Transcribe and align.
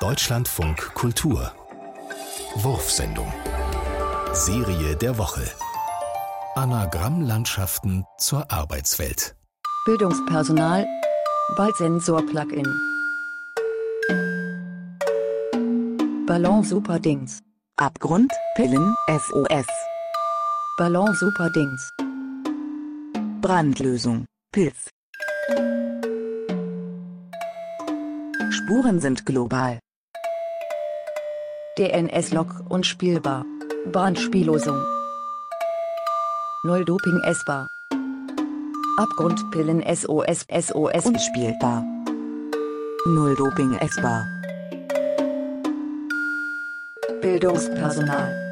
Deutschlandfunk 0.00 0.94
Kultur. 0.94 1.50
Wurfsendung. 2.54 3.32
Serie 4.32 4.94
der 4.94 5.18
Woche. 5.18 5.42
Anagrammlandschaften 6.54 8.04
zur 8.16 8.48
Arbeitswelt. 8.48 9.34
Bildungspersonal 9.86 10.86
Ballsensor-Plugin 11.56 12.64
Ballon 16.28 16.62
Superdings. 16.62 17.40
Abgrund, 17.76 18.32
Pillen, 18.54 18.94
SOS. 19.08 19.66
Ballon 20.78 21.12
Superdings. 21.16 21.90
Brandlösung, 23.40 24.26
Pilz. 24.52 24.90
Spuren 28.50 29.00
sind 29.00 29.26
global. 29.26 29.80
DNS-Log 31.78 32.70
unspielbar. 32.70 33.44
Brandspiellosung. 33.92 34.82
Null 36.64 36.84
Doping 36.84 37.20
essbar. 37.24 37.68
Abgrundpillen 38.98 39.84
SOS 39.86 40.44
SOS 40.50 41.06
Unspielbar. 41.06 41.84
Null 43.06 43.36
Doping 43.36 43.74
essbar. 43.78 44.26
Bildungspersonal 47.22 48.47